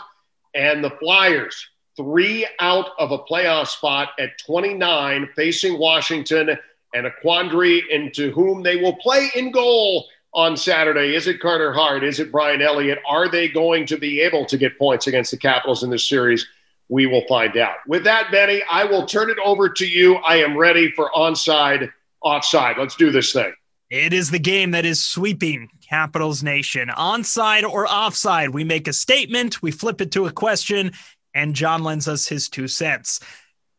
And 0.56 0.82
the 0.82 0.92
Flyers, 1.02 1.68
three 1.98 2.48
out 2.62 2.92
of 2.98 3.12
a 3.12 3.20
playoff 3.20 3.68
spot 3.68 4.12
at 4.18 4.38
29, 4.46 5.28
facing 5.36 5.78
Washington 5.78 6.58
and 6.94 7.06
a 7.06 7.12
quandary 7.22 7.84
into 7.92 8.32
whom 8.32 8.64
they 8.64 8.78
will 8.78 8.96
play 8.96 9.30
in 9.36 9.52
goal 9.52 10.06
on 10.34 10.56
Saturday. 10.56 11.14
Is 11.14 11.28
it 11.28 11.42
Carter 11.42 11.74
Hart? 11.74 12.06
Is 12.06 12.22
it 12.22 12.32
Brian 12.32 12.62
Elliott? 12.62 13.00
Are 13.06 13.28
they 13.28 13.50
going 13.50 13.86
to 13.88 13.98
be 13.98 14.22
able 14.22 14.46
to 14.46 14.58
get 14.58 14.80
points 14.80 15.08
against 15.08 15.32
the 15.32 15.38
Capitals 15.38 15.84
in 15.84 15.90
this 15.90 16.08
series? 16.08 16.48
We 16.88 17.06
will 17.06 17.28
find 17.28 17.58
out. 17.58 17.80
With 17.86 18.06
that, 18.06 18.32
Benny, 18.32 18.62
I 18.72 18.86
will 18.86 19.06
turn 19.06 19.30
it 19.30 19.40
over 19.44 19.68
to 19.68 19.86
you. 19.86 20.16
I 20.16 20.38
am 20.38 20.56
ready 20.56 20.90
for 20.92 21.12
onside, 21.14 21.92
offside. 22.22 22.78
Let's 22.78 22.96
do 22.96 23.12
this 23.12 23.34
thing. 23.34 23.52
It 23.90 24.12
is 24.12 24.32
the 24.32 24.40
game 24.40 24.72
that 24.72 24.86
is 24.86 25.04
sweeping 25.04 25.70
Capitals 25.88 26.44
Nation. 26.44 26.90
Onside 26.90 27.64
or 27.64 27.88
offside, 27.88 28.50
we 28.50 28.66
make 28.66 28.88
a 28.88 28.94
statement, 28.94 29.62
we 29.62 29.72
flip 29.72 30.02
it 30.02 30.12
to 30.12 30.26
a 30.26 30.32
question, 30.32 30.92
and 31.34 31.56
John 31.56 31.84
lends 31.84 32.08
us 32.08 32.28
his 32.28 32.50
two 32.50 32.68
cents. 32.68 33.22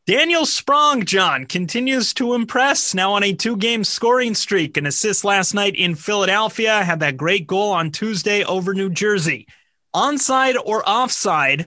Daniel 0.06 0.46
Sprong, 0.46 1.04
John, 1.04 1.44
continues 1.44 2.14
to 2.14 2.32
impress. 2.32 2.94
Now 2.94 3.12
on 3.12 3.22
a 3.22 3.34
two 3.34 3.58
game 3.58 3.84
scoring 3.84 4.34
streak. 4.34 4.78
An 4.78 4.86
assist 4.86 5.22
last 5.22 5.52
night 5.52 5.76
in 5.76 5.94
Philadelphia, 5.94 6.82
had 6.82 7.00
that 7.00 7.18
great 7.18 7.46
goal 7.46 7.72
on 7.72 7.90
Tuesday 7.90 8.42
over 8.44 8.72
New 8.72 8.88
Jersey. 8.88 9.46
Onside 9.94 10.56
or 10.64 10.88
offside, 10.88 11.66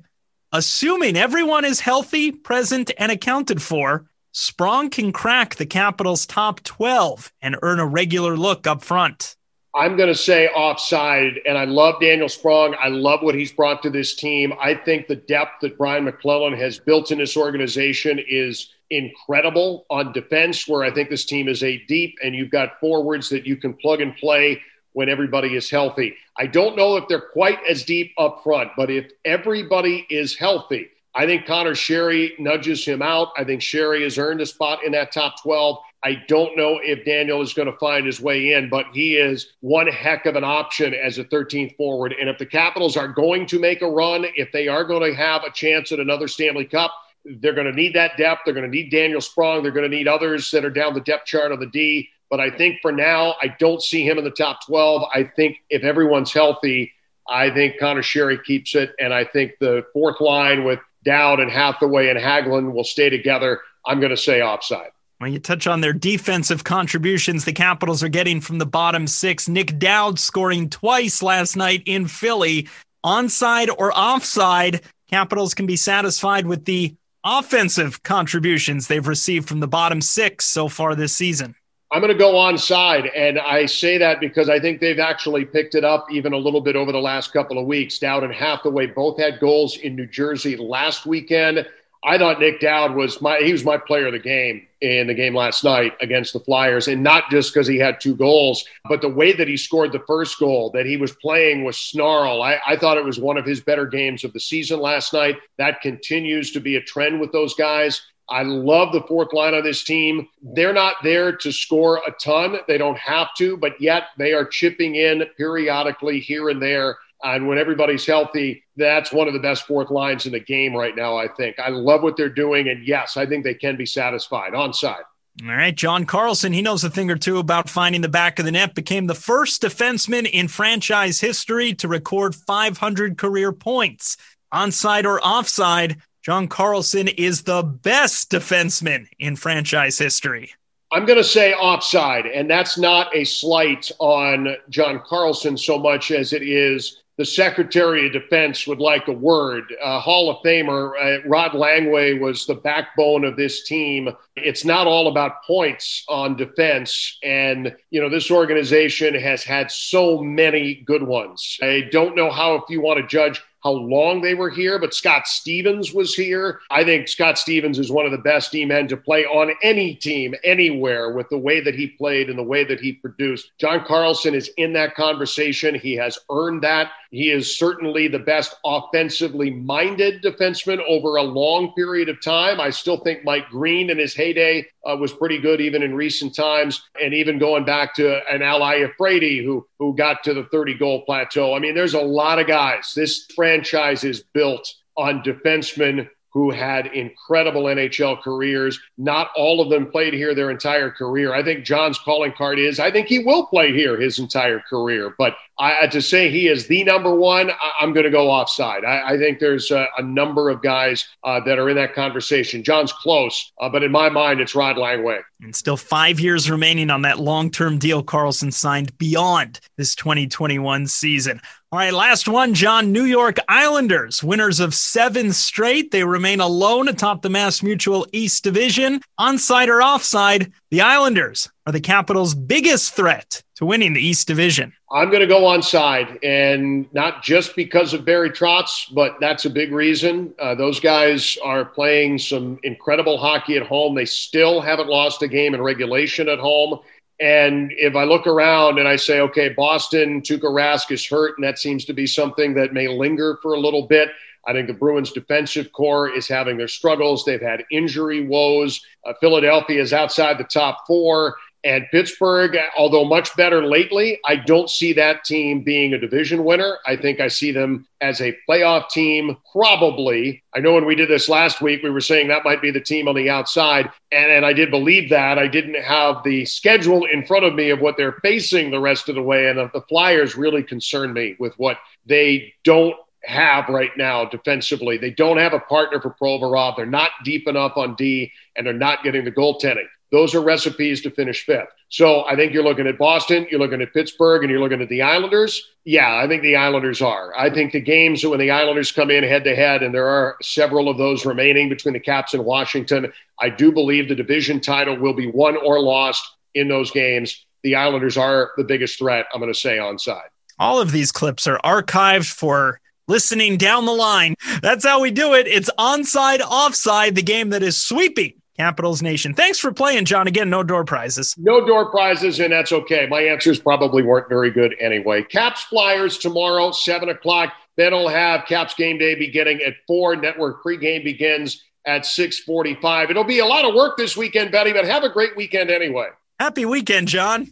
assuming 0.52 1.16
everyone 1.16 1.66
is 1.66 1.80
healthy, 1.80 2.32
present, 2.32 2.90
and 2.98 3.12
accounted 3.12 3.62
for, 3.62 4.08
Sprong 4.34 4.90
can 4.90 5.12
crack 5.12 5.56
the 5.56 5.66
Capitals' 5.66 6.26
top 6.26 6.62
12 6.64 7.34
and 7.42 7.58
earn 7.62 7.80
a 7.80 7.86
regular 7.86 8.38
look 8.38 8.66
up 8.66 8.82
front. 8.82 9.36
I'm 9.76 9.98
going 9.98 10.08
to 10.08 10.16
say 10.16 10.48
offside, 10.48 11.40
and 11.46 11.58
I 11.58 11.66
love 11.66 11.96
Daniel 12.02 12.30
Sprong. 12.30 12.76
I 12.80 12.88
love 12.88 13.22
what 13.24 13.36
he's 13.36 13.52
brought 13.52 13.84
to 13.84 13.90
this 13.90 14.16
team. 14.16 14.54
I 14.60 14.74
think 14.74 15.08
the 15.08 15.18
depth 15.18 15.62
that 15.62 15.78
Brian 15.78 16.06
MacLellan 16.06 16.54
has 16.54 16.80
built 16.80 17.12
in 17.12 17.18
this 17.18 17.36
organization 17.36 18.20
is 18.26 18.70
incredible 18.90 19.86
on 19.90 20.14
defense, 20.14 20.66
where 20.68 20.84
I 20.84 20.92
think 20.92 21.10
this 21.10 21.26
team 21.26 21.50
is 21.50 21.64
a 21.64 21.78
deep, 21.88 22.18
and 22.24 22.34
you've 22.34 22.52
got 22.52 22.80
forwards 22.80 23.30
that 23.30 23.46
you 23.46 23.58
can 23.58 23.74
plug 23.74 24.00
and 24.00 24.16
play 24.16 24.62
when 24.94 25.10
everybody 25.10 25.56
is 25.56 25.70
healthy. 25.70 26.16
I 26.38 26.48
don't 26.48 26.78
know 26.78 26.96
if 26.96 27.08
they're 27.08 27.30
quite 27.34 27.60
as 27.70 27.84
deep 27.84 28.14
up 28.18 28.44
front, 28.44 28.72
but 28.78 28.90
if 28.90 29.10
everybody 29.24 30.06
is 30.10 30.38
healthy, 30.38 30.88
I 31.14 31.26
think 31.26 31.46
Conor 31.46 31.72
Sheary 31.72 32.40
nudges 32.40 32.86
him 32.86 33.02
out. 33.02 33.30
I 33.38 33.44
think 33.44 33.62
Sheary 33.62 34.04
has 34.04 34.18
earned 34.18 34.42
a 34.42 34.46
spot 34.46 34.84
in 34.86 34.94
that 34.94 35.12
top 35.12 35.42
12. 35.42 35.78
I 36.04 36.24
don't 36.28 36.58
know 36.58 36.80
if 36.82 37.06
Daniel 37.06 37.42
is 37.42 37.54
going 37.54 37.72
to 37.72 37.78
find 37.78 38.06
his 38.06 38.20
way 38.20 38.54
in, 38.54 38.70
but 38.70 38.88
he 38.94 39.18
is 39.18 39.54
one 39.60 39.88
heck 39.88 40.26
of 40.26 40.36
an 40.36 40.44
option 40.44 40.94
as 40.94 41.18
a 41.18 41.26
13th 41.26 41.76
forward. 41.76 42.16
And 42.20 42.30
if 42.30 42.38
the 42.38 42.46
Capitals 42.46 42.98
are 42.98 43.08
going 43.08 43.46
to 43.48 43.60
make 43.60 43.82
a 43.82 43.90
run, 43.90 44.26
if 44.36 44.52
they 44.52 44.68
are 44.68 44.84
going 44.84 45.12
to 45.12 45.16
have 45.16 45.44
a 45.44 45.52
chance 45.52 45.92
at 45.92 46.00
another 46.00 46.28
Stanley 46.28 46.66
Cup, 46.66 46.92
they're 47.26 47.54
going 47.54 47.68
to 47.68 47.74
need 47.74 47.94
that 47.94 48.18
depth. 48.18 48.42
They're 48.46 48.54
going 48.54 48.70
to 48.70 48.76
need 48.76 48.90
Daniel 48.90 49.22
Sprong. 49.22 49.62
They're 49.62 49.72
going 49.72 49.90
to 49.90 49.96
need 49.96 50.08
others 50.08 50.50
that 50.52 50.66
are 50.66 50.72
down 50.72 50.94
the 50.96 51.02
depth 51.02 51.26
chart 51.28 51.52
on 51.52 51.60
the 51.60 51.68
D. 51.68 52.10
But 52.32 52.40
I 52.40 52.50
think 52.50 52.80
for 52.82 52.92
now, 52.92 53.36
I 53.42 53.56
don't 53.60 53.82
see 53.82 54.08
him 54.08 54.18
in 54.18 54.24
the 54.24 54.32
top 54.32 54.66
12. 54.66 55.04
I 55.14 55.26
think 55.36 55.58
if 55.70 55.84
everyone's 55.84 56.34
healthy, 56.34 56.94
I 57.30 57.52
think 57.52 57.78
Conor 57.78 58.02
Sheary 58.02 58.44
keeps 58.44 58.74
it. 58.74 58.92
And 59.00 59.14
I 59.14 59.26
think 59.26 59.52
the 59.60 59.86
fourth 59.94 60.20
line 60.20 60.64
with 60.64 60.80
Dowd 61.04 61.40
and 61.40 61.52
Hathaway 61.52 62.10
and 62.10 62.20
Hagelin 62.20 62.74
will 62.74 62.84
stay 62.84 63.10
together. 63.10 63.62
I'm 63.86 64.00
going 64.00 64.12
to 64.12 64.18
say 64.18 64.42
offside. 64.42 64.92
When 65.18 65.34
you 65.34 65.40
touch 65.40 65.68
on 65.68 65.82
their 65.82 65.94
defensive 65.94 66.64
contributions, 66.64 67.46
the 67.46 67.54
Capitals 67.54 68.02
are 68.02 68.10
getting 68.10 68.42
from 68.42 68.58
the 68.58 68.66
bottom 68.66 69.06
six. 69.06 69.48
Nic 69.48 69.78
Dowd 69.78 70.18
scoring 70.18 70.70
twice 70.70 71.22
last 71.22 71.56
night 71.56 71.84
in 71.86 72.08
Philly. 72.08 72.68
Onside 73.06 73.70
or 73.78 73.96
offside, 73.98 74.82
Capitals 75.10 75.54
can 75.54 75.66
be 75.68 75.76
satisfied 75.76 76.48
with 76.48 76.66
the 76.66 76.96
offensive 77.24 78.02
contributions 78.02 78.88
they've 78.88 79.08
received 79.08 79.48
from 79.48 79.60
the 79.60 79.68
bottom 79.68 80.02
six 80.02 80.46
so 80.46 80.68
far 80.68 80.96
this 80.96 81.14
season. 81.14 81.56
I'm 81.94 82.00
going 82.00 82.14
to 82.14 82.18
go 82.18 82.36
onside, 82.36 83.12
and 83.14 83.38
I 83.38 83.66
say 83.66 83.98
that 83.98 84.22
because 84.22 84.48
I 84.48 84.62
think 84.62 84.80
they've 84.80 84.98
actually 84.98 85.44
picked 85.44 85.76
it 85.76 85.84
up 85.84 86.08
even 86.10 86.32
a 86.32 86.38
little 86.38 86.62
bit 86.62 86.78
over 86.78 86.94
the 86.94 87.02
last 87.02 87.34
couple 87.34 87.58
of 87.60 87.66
weeks. 87.66 88.00
Dowd 88.00 88.24
and 88.24 88.34
Hathaway 88.34 88.88
both 88.88 89.20
had 89.20 89.42
goals 89.42 89.76
in 89.76 89.98
New 89.98 90.08
Jersey 90.08 90.56
last 90.56 91.06
weekend. 91.06 91.68
I 92.04 92.18
thought 92.18 92.40
Nic 92.40 92.62
Dowd 92.62 92.96
was 92.96 93.22
my 93.22 93.40
he 93.40 93.52
was 93.52 93.66
my 93.66 93.78
player 93.78 94.08
of 94.08 94.14
the 94.14 94.20
game 94.20 94.66
in 94.80 95.06
the 95.06 95.14
game 95.14 95.36
last 95.36 95.64
night 95.66 95.94
against 96.02 96.32
the 96.32 96.40
Flyers, 96.40 96.88
and 96.88 97.04
not 97.04 97.30
just 97.30 97.54
because 97.54 97.68
he 97.68 97.78
had 97.78 98.00
two 98.00 98.16
goals, 98.16 98.66
but 98.88 99.02
the 99.02 99.10
way 99.10 99.34
that 99.34 99.50
he 99.50 99.58
scored 99.58 99.92
the 99.92 100.04
first 100.08 100.40
goal, 100.40 100.72
that 100.72 100.86
he 100.86 100.96
was 100.96 101.12
playing 101.12 101.66
with 101.66 101.76
snarl. 101.76 102.42
I, 102.42 102.60
I 102.66 102.78
thought 102.78 102.98
it 102.98 103.06
was 103.06 103.20
one 103.20 103.38
of 103.38 103.46
his 103.46 103.60
better 103.60 103.86
games 103.86 104.24
of 104.24 104.32
the 104.32 104.40
season 104.40 104.80
last 104.80 105.12
night. 105.14 105.36
That 105.58 105.82
continues 105.82 106.52
to 106.54 106.62
be 106.62 106.78
a 106.78 106.82
trend 106.82 107.20
with 107.20 107.34
those 107.34 107.54
guys. 107.54 108.02
I 108.32 108.44
love 108.44 108.94
the 108.94 109.04
fourth 109.04 109.34
line 109.34 109.54
of 109.54 109.66
this 109.66 109.84
team. 109.84 110.28
They're 110.42 110.74
not 110.74 110.96
there 111.04 111.36
to 111.36 111.52
score 111.52 112.02
a 112.08 112.12
ton. 112.12 112.58
They 112.68 112.78
don't 112.78 112.98
have 112.98 113.28
to, 113.38 113.58
but 113.58 113.80
yet 113.82 114.06
they 114.18 114.32
are 114.32 114.46
chipping 114.46 114.96
in 114.96 115.24
periodically 115.38 116.22
here 116.22 116.50
and 116.50 116.62
there. 116.62 116.98
And 117.24 117.48
when 117.48 117.58
everybody's 117.58 118.06
healthy, 118.06 118.64
that's 118.78 119.12
one 119.12 119.28
of 119.28 119.34
the 119.34 119.40
best 119.40 119.68
fourth 119.68 119.92
lines 119.92 120.26
in 120.26 120.32
the 120.32 120.40
game 120.40 120.74
right 120.74 120.96
now, 120.96 121.18
I 121.18 121.28
think. 121.28 121.60
I 121.60 121.70
love 121.70 122.04
what 122.04 122.16
they're 122.16 122.30
doing. 122.30 122.70
And 122.70 122.88
yes, 122.88 123.18
I 123.18 123.26
think 123.26 123.44
they 123.44 123.54
can 123.54 123.76
be 123.76 123.86
satisfied 123.86 124.54
onside. 124.54 125.04
All 125.44 125.50
right, 125.50 125.76
John 125.76 126.06
Carlson, 126.06 126.54
he 126.54 126.62
knows 126.62 126.84
a 126.84 126.90
thing 126.90 127.10
or 127.12 127.18
two 127.18 127.38
about 127.38 127.70
finding 127.70 128.02
the 128.02 128.10
back 128.10 128.40
of 128.40 128.46
the 128.46 128.52
net, 128.52 128.76
became 128.76 129.08
the 129.08 129.16
first 129.16 129.62
defenseman 129.62 130.30
in 130.30 130.48
franchise 130.48 131.20
history 131.20 131.74
to 131.76 131.88
record 131.88 132.36
500 132.36 133.18
career 133.18 133.52
points. 133.52 134.18
Onside 134.54 135.06
or 135.06 135.22
offside, 135.22 136.02
John 136.22 136.48
Carlson 136.48 137.08
is 137.08 137.44
the 137.44 137.64
best 137.64 138.30
defenseman 138.30 139.08
in 139.18 139.36
franchise 139.36 139.98
history. 139.98 140.52
I'm 140.92 141.06
going 141.06 141.18
to 141.18 141.24
say 141.24 141.54
offside, 141.54 142.28
and 142.28 142.50
that's 142.50 142.78
not 142.78 143.16
a 143.16 143.24
slight 143.24 143.92
on 143.98 144.56
John 144.70 145.02
Carlson 145.06 145.58
so 145.58 145.80
much 145.80 146.12
as 146.12 146.34
it 146.34 146.44
is 146.44 147.02
the 147.18 147.26
Secretary 147.26 148.08
of 148.08 148.14
Defense 148.14 148.66
would 148.66 148.80
like 148.80 149.08
a 149.08 149.14
word. 149.14 149.74
Uh, 149.84 150.00
Hall 150.00 150.30
of 150.30 150.44
Famer 150.44 150.94
uh, 151.00 151.28
Rod 151.28 151.52
Langway 151.52 152.20
was 152.20 152.46
the 152.46 152.56
backbone 152.56 153.24
of 153.26 153.36
this 153.36 153.64
team. 153.64 154.10
It's 154.36 154.66
not 154.66 154.88
all 154.88 155.08
about 155.08 155.44
points 155.44 156.04
on 156.10 156.36
defense. 156.36 157.20
And, 157.22 157.76
you 157.92 158.02
know, 158.02 158.10
this 158.10 158.32
organization 158.32 159.14
has 159.14 159.44
had 159.44 159.70
so 159.70 160.20
many 160.22 160.76
good 160.86 161.04
ones. 161.04 161.60
I 161.62 161.90
don't 161.92 162.16
know 162.16 162.32
how, 162.32 162.56
if 162.56 162.64
you 162.70 162.82
want 162.82 163.00
to 163.00 163.06
judge 163.06 163.42
how 163.64 163.72
long 163.72 164.22
they 164.22 164.34
were 164.34 164.50
here, 164.50 164.80
but 164.80 164.94
Scott 164.94 165.28
Stevens 165.28 165.94
was 165.94 166.16
here. 166.16 166.60
I 166.70 166.84
think 166.84 167.08
Scott 167.08 167.38
Stevens 167.38 167.80
is 167.80 167.92
one 167.92 168.06
of 168.06 168.12
the 168.12 168.18
best 168.18 168.52
D 168.52 168.66
men 168.66 168.88
to 168.88 168.98
play 168.98 169.26
on 169.26 169.54
any 169.62 169.96
team, 169.96 170.34
anywhere, 170.44 171.12
with 171.12 171.30
the 171.30 171.38
way 171.38 171.62
that 171.62 171.76
he 171.76 171.88
played 171.88 172.30
and 172.30 172.38
the 172.38 172.44
way 172.44 172.64
that 172.64 172.80
he 172.80 172.94
produced. 172.94 173.52
John 173.60 173.84
Carlson 173.86 174.34
is 174.34 174.50
in 174.58 174.74
that 174.74 174.96
conversation. 174.96 175.76
He 175.76 175.94
has 175.94 176.18
earned 176.30 176.64
that. 176.64 176.92
He 177.12 177.30
is 177.30 177.58
certainly 177.58 178.08
the 178.08 178.20
best 178.20 178.56
offensively 178.66 179.52
minded 179.52 180.24
defenseman 180.24 180.80
over 180.88 181.18
a 181.18 181.24
long 181.24 181.74
period 181.74 182.08
of 182.08 182.22
time. 182.22 182.62
I 182.62 182.70
still 182.70 182.98
think 182.98 183.26
Mike 183.26 183.50
Green 183.50 183.90
in 183.90 183.98
his 183.98 184.16
heyday 184.16 184.66
uh, 184.90 184.96
was 184.96 185.14
pretty 185.14 185.40
good, 185.40 185.62
even 185.62 185.84
in 185.84 185.96
recent 185.96 186.36
times, 186.36 186.82
and 187.02 187.14
even 187.14 187.40
going 187.40 187.66
back 187.66 187.94
to 187.96 188.22
an 188.32 188.42
Al 188.42 188.62
Iafrate 188.62 189.44
who 189.44 189.66
who 189.80 189.96
got 189.96 190.24
to 190.24 190.34
the 190.34 190.46
30 190.52 190.76
goal 190.76 191.04
plateau. 191.06 191.54
I 191.56 191.60
mean, 191.60 191.76
there's 191.76 191.94
a 191.94 192.02
lot 192.02 192.40
of 192.40 192.48
guys. 192.48 192.94
This 192.96 193.26
franchise 193.36 194.04
is 194.04 194.24
built 194.34 194.74
on 194.98 195.22
defensemen 195.22 196.10
who 196.34 196.50
had 196.50 196.88
incredible 196.88 197.64
NHL 197.64 198.22
careers. 198.22 198.80
Not 198.98 199.32
all 199.36 199.60
of 199.62 199.70
them 199.70 199.92
played 199.92 200.14
here 200.14 200.34
their 200.34 200.50
entire 200.50 200.90
career. 200.90 201.34
I 201.34 201.44
think 201.44 201.66
John's 201.66 202.00
calling 202.00 202.32
card 202.32 202.58
is 202.58 202.80
I 202.80 202.90
think 202.90 203.08
he 203.08 203.20
will 203.20 203.48
play 203.48 203.74
here 203.74 204.00
his 204.00 204.18
entire 204.18 204.62
career. 204.62 205.14
But 205.18 205.36
I, 205.62 205.86
to 205.86 206.02
say 206.02 206.32
he 206.32 206.48
is 206.48 206.66
the 206.66 206.84
number 206.84 207.14
one, 207.14 207.52
I, 207.52 207.84
am 207.84 207.94
going 207.94 208.06
to 208.06 208.10
go 208.10 208.32
offside. 208.32 208.84
I, 208.84 209.12
I 209.12 209.18
think 209.18 209.38
there's 209.38 209.70
a, 209.70 209.86
a, 209.96 210.02
number 210.02 210.50
of 210.50 210.64
guys 210.64 211.08
uh, 211.24 211.40
that 211.42 211.60
are 211.60 211.70
in 211.70 211.76
that 211.76 211.94
conversation. 211.94 212.64
John's 212.64 212.92
close, 212.92 213.52
uh, 213.62 213.70
but 213.70 213.84
in 213.84 213.92
my 213.92 214.10
mind, 214.10 214.42
it's 214.42 214.56
Rod 214.56 214.78
Langway. 214.78 215.22
And 215.40 215.56
still 215.56 215.78
five 215.78 216.20
years 216.20 216.50
remaining 216.50 216.90
on 216.90 217.04
that 217.04 217.20
long 217.20 217.52
term 217.52 217.78
deal 217.78 218.02
Carlson 218.02 218.52
signed 218.52 218.98
beyond 218.98 219.60
this 219.78 219.94
2021 219.94 220.88
season. 220.88 221.40
All 221.72 221.80
right, 221.80 221.94
last 221.94 222.28
one, 222.28 222.54
John. 222.54 222.92
New 222.92 223.06
York 223.06 223.38
Islanders, 223.48 224.22
winners 224.22 224.60
of 224.60 224.74
seven 224.74 225.32
straight. 225.32 225.92
They 225.92 226.04
remain 226.04 226.42
alone 226.42 226.90
atop 226.90 227.22
the 227.22 227.30
Mass 227.30 227.64
Mutual 227.64 228.06
East 228.12 228.44
Division. 228.44 229.00
Onside 229.20 229.68
or 229.68 229.82
offside, 229.82 230.52
the 230.72 230.82
Islanders 230.82 231.50
are 231.68 231.74
the 231.74 231.82
Capitals' 231.82 232.34
biggest 232.34 232.94
threat 232.94 233.44
to 233.56 233.66
winning 233.66 233.94
the 233.94 234.02
East 234.02 234.26
Division. 234.26 234.74
I'm 234.90 235.10
going 235.10 235.20
to 235.20 235.28
go 235.28 235.42
onside, 235.42 236.18
and 236.24 236.92
not 236.94 237.22
just 237.24 237.58
because 237.58 237.94
of 237.94 238.06
Barry 238.06 238.30
Trotz, 238.30 238.92
but 238.94 239.18
that's 239.20 239.44
a 239.44 239.50
big 239.50 239.74
reason. 239.74 240.34
Uh, 240.40 240.56
those 240.56 240.80
guys 240.80 241.38
are 241.44 241.66
playing 241.66 242.20
some 242.20 242.58
incredible 242.64 243.18
hockey 243.18 243.58
at 243.58 243.68
home. 243.68 243.96
They 243.96 244.06
still 244.06 244.62
haven't 244.62 244.88
lost 244.88 245.22
a 245.22 245.28
game 245.28 245.54
in 245.54 245.62
regulation 245.62 246.30
at 246.30 246.40
home. 246.40 246.80
And 247.20 247.72
if 247.78 247.96
I 247.96 248.06
look 248.06 248.26
around 248.26 248.80
and 248.80 248.88
I 248.88 248.96
say, 248.96 249.20
okay, 249.20 249.50
Boston, 249.50 250.22
Tuukka 250.22 250.44
Rask 250.44 250.90
is 250.90 251.06
hurt, 251.06 251.38
and 251.38 251.46
that 251.46 251.60
seems 251.60 251.86
to 251.86 251.94
be 251.94 252.08
something 252.08 252.54
that 252.56 252.74
may 252.74 252.88
linger 252.88 253.38
for 253.42 253.54
a 253.54 253.60
little 253.60 253.86
bit. 253.88 254.10
I 254.46 254.54
think 254.54 254.68
the 254.68 254.74
Bruins' 254.74 255.12
defensive 255.12 255.72
corps 255.72 256.10
is 256.10 256.28
having 256.28 256.58
their 256.58 256.68
struggles. 256.68 257.24
They've 257.24 257.42
had 257.42 257.64
injury 257.72 258.26
woes. 258.26 258.84
Uh, 259.06 259.14
Philadelphia 259.20 259.82
is 259.82 259.94
outside 259.94 260.38
the 260.38 260.44
top 260.44 260.86
four. 260.88 261.36
And 261.64 261.86
Pittsburgh, 261.92 262.58
although 262.76 263.06
much 263.06 263.36
better 263.36 263.64
lately, 263.64 264.20
I 264.26 264.36
don't 264.36 264.70
see 264.70 264.94
that 264.94 265.24
team 265.24 265.62
being 265.62 265.94
a 265.94 266.00
division 266.00 266.44
winner. 266.44 266.80
I 266.88 266.96
think 266.96 267.20
I 267.20 267.28
see 267.28 267.52
them 267.52 267.88
as 268.02 268.20
a 268.20 268.36
playoff 268.50 268.90
team, 268.90 269.38
probably. 269.52 270.42
I 270.56 270.60
know 270.60 270.74
when 270.74 270.86
we 270.86 270.96
did 270.96 271.08
this 271.08 271.30
last 271.30 271.62
week, 271.62 271.84
we 271.84 271.92
were 271.92 272.02
saying 272.02 272.30
that 272.30 272.44
might 272.44 272.64
be 272.64 272.72
the 272.72 272.82
team 272.82 273.08
on 273.08 273.14
the 273.14 273.30
outside. 273.30 273.92
And, 274.12 274.32
and 274.32 274.44
I 274.44 274.54
did 274.54 274.72
believe 274.72 275.12
that. 275.12 275.38
I 275.38 275.48
didn't 275.48 275.84
have 275.84 276.24
the 276.24 276.46
schedule 276.46 277.06
in 277.06 277.28
front 277.28 277.46
of 277.46 277.54
me 277.54 277.70
of 277.70 277.80
what 277.80 277.96
they're 277.96 278.18
facing 278.24 278.72
the 278.72 278.80
rest 278.80 279.08
of 279.08 279.14
the 279.14 279.22
way. 279.22 279.48
And 279.48 279.60
the 279.60 279.84
Flyers 279.88 280.36
really 280.36 280.64
concern 280.64 281.14
me 281.14 281.36
with 281.38 281.54
what 281.60 281.78
they 282.08 282.56
don't 282.64 282.96
have 283.24 283.70
right 283.70 283.92
now 283.98 284.26
defensively. 284.26 284.98
They 284.98 285.12
don't 285.12 285.38
have 285.38 285.54
a 285.54 285.60
partner 285.60 286.02
for 286.02 286.16
Provorov. 286.20 286.76
They're 286.76 286.86
not 286.86 287.12
deep 287.24 287.48
enough 287.48 287.74
on 287.78 287.96
D, 287.96 288.32
and 288.56 288.66
they're 288.66 288.74
not 288.74 289.04
getting 289.04 289.26
the 289.26 289.32
goaltending. 289.32 289.86
Those 290.12 290.36
are 290.36 290.42
recipes 290.42 291.02
to 291.02 291.12
finish 291.12 291.46
fifth. 291.46 291.70
So 291.88 292.26
I 292.26 292.36
think 292.36 292.54
you're 292.54 292.64
looking 292.64 292.88
at 292.88 292.98
Boston, 292.98 293.48
you're 293.50 293.60
looking 293.60 293.82
at 293.82 293.94
Pittsburgh, 293.94 294.44
and 294.44 294.52
you're 294.52 294.60
looking 294.60 294.82
at 294.82 294.90
the 294.90 295.02
Islanders. 295.02 295.70
Yeah, 295.86 296.16
I 296.16 296.28
think 296.28 296.42
the 296.42 296.56
Islanders 296.56 297.02
are. 297.02 297.34
I 297.38 297.50
think 297.50 297.72
the 297.72 297.80
games 297.80 298.26
when 298.26 298.40
the 298.40 298.52
Islanders 298.52 298.92
come 298.92 299.10
in 299.10 299.24
head 299.24 299.44
to 299.46 299.56
head, 299.56 299.84
and 299.84 299.94
there 299.94 300.08
are 300.08 300.36
several 300.42 300.90
of 300.90 300.98
those 300.98 301.26
remaining 301.26 301.70
between 301.70 301.94
the 301.94 302.00
Caps 302.00 302.34
and 302.34 302.44
Washington, 302.44 303.12
I 303.40 303.50
do 303.50 303.72
believe 303.72 304.10
the 304.10 304.16
division 304.16 304.60
title 304.60 304.98
will 304.98 305.14
be 305.14 305.28
won 305.28 305.56
or 305.58 305.80
lost 305.80 306.26
in 306.56 306.68
those 306.68 306.92
games. 306.92 307.46
The 307.64 307.76
Islanders 307.76 308.18
are 308.18 308.52
the 308.58 308.64
biggest 308.64 309.00
threat, 309.00 309.28
I'm 309.34 309.40
going 309.40 309.54
to 309.54 309.60
say, 309.60 309.80
on 309.80 309.98
side. 309.98 310.30
All 310.60 310.80
of 310.80 310.92
these 310.92 311.12
clips 311.12 311.48
are 311.48 311.60
archived 311.64 312.32
for 312.32 312.82
listening 313.12 313.58
down 313.58 313.86
the 313.86 313.92
line. 313.92 314.36
That's 314.62 314.86
how 314.86 315.02
we 315.02 315.12
do 315.12 315.34
it. 315.34 315.46
It's 315.46 315.70
onside, 315.78 316.40
offside, 316.40 317.16
the 317.16 317.22
game 317.22 317.50
that 317.50 317.62
is 317.62 317.76
sweeping 317.76 318.34
Capitals 318.58 319.02
Nation. 319.02 319.34
Thanks 319.34 319.60
for 319.60 319.74
playing, 319.74 320.06
John. 320.06 320.28
Again, 320.28 320.50
no 320.50 320.64
door 320.64 320.86
prizes. 320.86 321.36
No 321.38 321.66
door 321.66 321.92
prizes, 321.92 322.40
and 322.40 322.54
that's 322.54 322.72
okay. 322.72 323.08
My 323.08 323.22
answers 323.22 323.60
probably 323.60 324.02
weren't 324.02 324.30
very 324.30 324.50
good 324.50 324.76
anyway. 324.80 325.24
Caps 325.24 325.64
Flyers 325.64 326.18
tomorrow, 326.18 326.72
7 326.72 327.10
o'clock. 327.10 327.54
Then 327.76 327.94
I'll 327.94 328.08
have 328.08 328.46
Caps 328.46 328.76
game 328.76 328.98
day 328.98 329.16
beginning 329.16 329.62
at 329.62 329.74
4. 329.88 330.16
Network 330.16 330.64
pregame 330.64 331.04
begins 331.04 331.62
at 331.86 332.06
645. 332.06 333.10
It'll 333.10 333.24
be 333.26 333.40
a 333.40 333.46
lot 333.46 333.66
of 333.66 333.76
work 333.76 333.98
this 333.98 334.16
weekend, 334.16 334.54
Betty, 334.54 334.72
but 334.72 334.86
have 334.86 335.04
a 335.04 335.10
great 335.10 335.36
weekend 335.36 335.70
anyway. 335.70 336.08
Happy 336.40 336.66
weekend, 336.66 337.10
John. 337.10 337.52